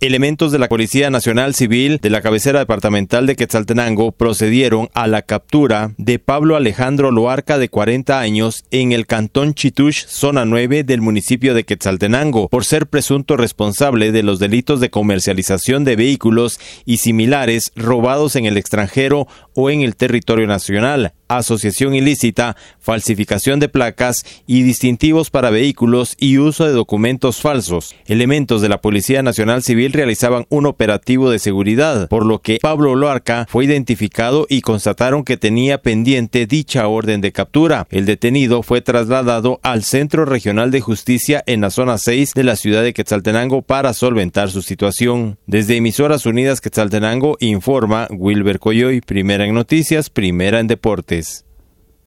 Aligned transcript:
Elementos 0.00 0.52
de 0.52 0.60
la 0.60 0.68
Policía 0.68 1.10
Nacional 1.10 1.56
Civil 1.56 1.98
de 2.00 2.08
la 2.08 2.22
cabecera 2.22 2.60
departamental 2.60 3.26
de 3.26 3.34
Quetzaltenango 3.34 4.12
procedieron 4.12 4.90
a 4.94 5.08
la 5.08 5.22
captura 5.22 5.90
de 5.96 6.20
Pablo 6.20 6.54
Alejandro 6.54 7.10
Loarca 7.10 7.58
de 7.58 7.68
40 7.68 8.20
años 8.20 8.64
en 8.70 8.92
el 8.92 9.08
cantón 9.08 9.54
Chitush, 9.54 10.06
zona 10.06 10.44
9 10.44 10.84
del 10.84 11.00
municipio 11.00 11.52
de 11.52 11.64
Quetzaltenango, 11.64 12.48
por 12.48 12.64
ser 12.64 12.86
presunto 12.86 13.36
responsable 13.36 14.12
de 14.12 14.22
los 14.22 14.38
delitos 14.38 14.78
de 14.78 14.88
comercialización 14.88 15.82
de 15.82 15.96
vehículos 15.96 16.60
y 16.84 16.98
similares 16.98 17.72
robados 17.74 18.36
en 18.36 18.46
el 18.46 18.56
extranjero 18.56 19.26
o 19.56 19.68
en 19.68 19.80
el 19.80 19.96
territorio 19.96 20.46
nacional, 20.46 21.14
asociación 21.28 21.94
ilícita, 21.94 22.56
falsificación 22.80 23.60
de 23.60 23.68
placas 23.68 24.24
y 24.46 24.62
distintivos 24.62 25.30
para 25.30 25.50
vehículos 25.50 26.16
y 26.18 26.38
uso 26.38 26.66
de 26.66 26.72
documentos 26.72 27.40
falsos. 27.40 27.94
Elementos 28.06 28.62
de 28.62 28.68
la 28.68 28.80
Policía 28.80 29.22
Nacional 29.22 29.62
Civil 29.62 29.92
realizaban 29.92 30.46
un 30.48 30.66
operativo 30.66 31.30
de 31.30 31.38
seguridad, 31.38 32.08
por 32.08 32.24
lo 32.24 32.40
que 32.40 32.58
Pablo 32.60 32.94
Loarca 32.94 33.46
fue 33.48 33.64
identificado 33.64 34.46
y 34.48 34.62
constataron 34.62 35.24
que 35.24 35.36
tenía 35.36 35.82
pendiente 35.82 36.46
dicha 36.46 36.88
orden 36.88 37.20
de 37.20 37.32
captura. 37.32 37.86
El 37.90 38.06
detenido 38.06 38.62
fue 38.62 38.80
trasladado 38.80 39.60
al 39.62 39.84
Centro 39.84 40.24
Regional 40.24 40.70
de 40.70 40.80
Justicia 40.80 41.42
en 41.46 41.60
la 41.60 41.70
zona 41.70 41.98
6 41.98 42.32
de 42.34 42.44
la 42.44 42.56
ciudad 42.56 42.82
de 42.82 42.92
Quetzaltenango 42.92 43.62
para 43.62 43.92
solventar 43.92 44.50
su 44.50 44.62
situación. 44.62 45.38
Desde 45.46 45.76
Emisoras 45.76 46.26
Unidas 46.26 46.60
Quetzaltenango 46.60 47.36
informa 47.40 48.08
Wilber 48.10 48.58
Coyoy, 48.58 49.00
primera 49.00 49.44
en 49.46 49.54
noticias, 49.54 50.10
primera 50.10 50.60
en 50.60 50.66
deportes. 50.66 51.17
this 51.18 51.42